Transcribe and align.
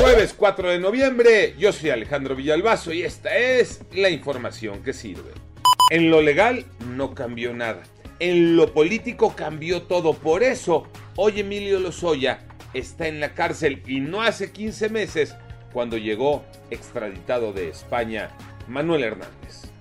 Jueves 0.00 0.34
4 0.36 0.70
de 0.70 0.78
noviembre, 0.80 1.54
yo 1.56 1.72
soy 1.72 1.90
Alejandro 1.90 2.34
Villalbazo 2.34 2.92
y 2.92 3.02
esta 3.02 3.36
es 3.36 3.80
la 3.92 4.10
información 4.10 4.82
que 4.82 4.92
sirve. 4.92 5.30
En 5.90 6.10
lo 6.10 6.20
legal 6.20 6.66
no 6.88 7.14
cambió 7.14 7.54
nada. 7.54 7.82
En 8.18 8.56
lo 8.56 8.74
político 8.74 9.36
cambió 9.36 9.82
todo. 9.82 10.14
Por 10.14 10.42
eso, 10.42 10.88
hoy 11.16 11.40
Emilio 11.40 11.78
Lozoya 11.78 12.40
está 12.74 13.06
en 13.06 13.20
la 13.20 13.34
cárcel 13.34 13.82
y 13.86 14.00
no 14.00 14.22
hace 14.22 14.50
15 14.50 14.88
meses 14.88 15.36
cuando 15.72 15.96
llegó 15.96 16.44
extraditado 16.70 17.52
de 17.52 17.68
España 17.68 18.30
Manuel 18.66 19.04
Hernández. 19.04 19.73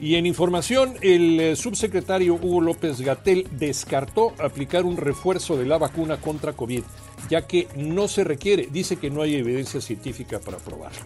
Y 0.00 0.16
en 0.16 0.26
información, 0.26 0.94
el 1.00 1.38
eh, 1.38 1.54
subsecretario 1.54 2.34
Hugo 2.34 2.60
López 2.60 3.00
Gatel 3.00 3.46
descartó 3.52 4.34
aplicar 4.42 4.84
un 4.84 4.96
refuerzo 4.96 5.56
de 5.56 5.66
la 5.66 5.78
vacuna 5.78 6.16
contra 6.16 6.54
COVID, 6.54 6.82
ya 7.30 7.46
que 7.46 7.68
no 7.76 8.08
se 8.08 8.24
requiere, 8.24 8.66
dice 8.68 8.96
que 8.96 9.10
no 9.10 9.22
hay 9.22 9.36
evidencia 9.36 9.80
científica 9.80 10.40
para 10.40 10.58
probarlo. 10.58 11.02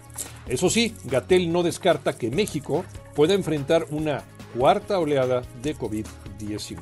Eso 0.46 0.70
sí, 0.70 0.94
Gatel 1.04 1.52
no 1.52 1.62
descarta 1.62 2.16
que 2.16 2.30
México 2.30 2.86
pueda 3.14 3.34
enfrentar 3.34 3.84
una 3.90 4.24
cuarta 4.56 4.98
oleada 4.98 5.42
de 5.62 5.76
COVID-19. 5.76 6.78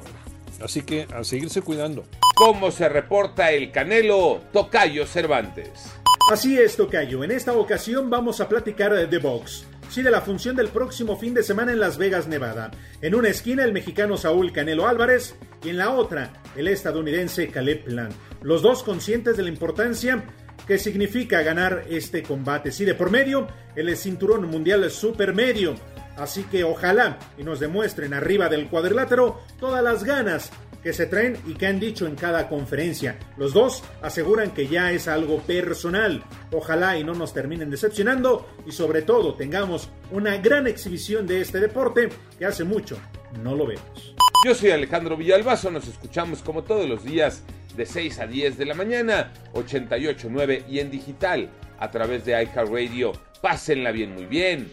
Así 0.62 0.82
que 0.82 1.06
a 1.14 1.24
seguirse 1.24 1.62
cuidando. 1.62 2.04
¿Cómo 2.34 2.70
se 2.70 2.88
reporta 2.88 3.50
el 3.52 3.72
Canelo 3.72 4.40
Tocayo 4.52 5.06
Cervantes? 5.06 5.92
Así 6.30 6.58
es, 6.58 6.76
Tocayo. 6.76 7.22
En 7.24 7.30
esta 7.30 7.52
ocasión 7.52 8.10
vamos 8.10 8.40
a 8.40 8.48
platicar 8.48 9.08
de 9.08 9.18
box. 9.18 9.64
Sí, 9.88 10.02
de 10.02 10.10
la 10.10 10.20
función 10.20 10.56
del 10.56 10.68
próximo 10.68 11.16
fin 11.16 11.32
de 11.32 11.42
semana 11.42 11.72
en 11.72 11.78
Las 11.78 11.96
Vegas, 11.96 12.26
Nevada. 12.26 12.70
En 13.00 13.14
una 13.14 13.28
esquina, 13.28 13.62
el 13.64 13.72
mexicano 13.72 14.16
Saúl 14.16 14.52
Canelo 14.52 14.88
Álvarez 14.88 15.36
y 15.62 15.70
en 15.70 15.78
la 15.78 15.90
otra, 15.90 16.32
el 16.56 16.68
estadounidense 16.68 17.48
Caleb 17.48 17.84
Plant. 17.84 18.12
Los 18.42 18.62
dos 18.62 18.82
conscientes 18.82 19.36
de 19.36 19.44
la 19.44 19.48
importancia 19.48 20.24
que 20.66 20.78
significa 20.78 21.42
ganar 21.42 21.84
este 21.88 22.22
combate. 22.22 22.72
Sí, 22.72 22.84
de 22.84 22.94
por 22.94 23.10
medio, 23.10 23.46
el 23.76 23.96
cinturón 23.96 24.50
mundial 24.50 24.90
supermedio 24.90 25.76
Así 26.16 26.44
que 26.44 26.64
ojalá 26.64 27.18
y 27.38 27.42
nos 27.42 27.60
demuestren 27.60 28.14
arriba 28.14 28.48
del 28.48 28.68
cuadrilátero 28.68 29.40
todas 29.60 29.82
las 29.82 30.04
ganas 30.04 30.50
que 30.82 30.92
se 30.92 31.06
traen 31.06 31.36
y 31.46 31.54
que 31.54 31.66
han 31.66 31.80
dicho 31.80 32.06
en 32.06 32.14
cada 32.14 32.48
conferencia. 32.48 33.18
Los 33.36 33.52
dos 33.52 33.82
aseguran 34.02 34.52
que 34.52 34.68
ya 34.68 34.92
es 34.92 35.08
algo 35.08 35.40
personal. 35.40 36.22
Ojalá 36.52 36.96
y 36.96 37.04
no 37.04 37.12
nos 37.12 37.34
terminen 37.34 37.70
decepcionando 37.70 38.48
y 38.66 38.72
sobre 38.72 39.02
todo 39.02 39.34
tengamos 39.34 39.90
una 40.12 40.36
gran 40.36 40.66
exhibición 40.66 41.26
de 41.26 41.40
este 41.40 41.58
deporte 41.58 42.08
que 42.38 42.46
hace 42.46 42.62
mucho 42.64 42.98
no 43.42 43.54
lo 43.54 43.66
vemos. 43.66 44.14
Yo 44.44 44.54
soy 44.54 44.70
Alejandro 44.70 45.16
Villalbazo, 45.16 45.70
nos 45.70 45.88
escuchamos 45.88 46.40
como 46.42 46.62
todos 46.62 46.88
los 46.88 47.04
días 47.04 47.42
de 47.76 47.84
6 47.84 48.20
a 48.20 48.26
10 48.26 48.56
de 48.56 48.66
la 48.66 48.74
mañana, 48.74 49.32
88.9 49.54 50.64
y 50.68 50.78
en 50.78 50.90
digital 50.90 51.50
a 51.78 51.90
través 51.90 52.24
de 52.24 52.32
iHeartRadio. 52.32 53.12
Pásenla 53.42 53.90
bien, 53.90 54.14
muy 54.14 54.26
bien 54.26 54.72